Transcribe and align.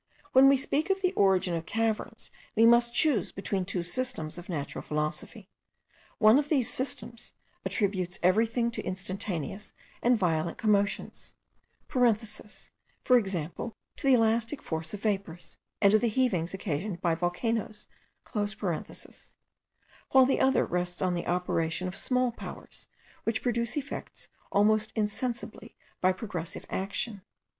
When 0.31 0.49
we 0.49 0.57
speak 0.57 0.89
of 0.89 0.99
the 1.03 1.13
origin 1.13 1.53
of 1.53 1.67
caverns 1.67 2.31
we 2.55 2.65
must 2.65 2.91
choose 2.91 3.31
between 3.31 3.65
two 3.65 3.83
systems 3.83 4.39
of 4.39 4.49
natural 4.49 4.81
philosophy: 4.81 5.47
one 6.17 6.39
of 6.39 6.49
these 6.49 6.73
systems 6.73 7.33
attributes 7.65 8.17
every 8.23 8.47
thing 8.47 8.71
to 8.71 8.81
instantaneous 8.83 9.75
and 10.01 10.17
violent 10.17 10.57
commotions 10.57 11.35
(for 11.87 12.03
example, 13.11 13.75
to 13.97 14.07
the 14.07 14.15
elastic 14.15 14.63
force 14.63 14.91
of 14.95 15.01
vapours, 15.03 15.59
and 15.79 15.91
to 15.91 15.99
the 15.99 16.09
heavings 16.09 16.55
occasioned 16.55 16.99
by 16.99 17.13
volcanoes); 17.13 17.87
while 18.33 20.25
the 20.25 20.39
other 20.39 20.65
rests 20.65 21.03
on 21.03 21.13
the 21.13 21.27
operation 21.27 21.87
of 21.87 21.95
small 21.95 22.31
powers, 22.31 22.87
which 23.23 23.43
produce 23.43 23.77
effects 23.77 24.29
almost 24.51 24.91
insensibly 24.95 25.75
by 26.01 26.11
progressive 26.11 26.65
action. 26.71 27.21